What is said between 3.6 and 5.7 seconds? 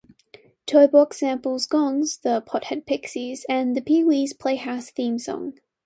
the Pee-wee's Playhouse theme song.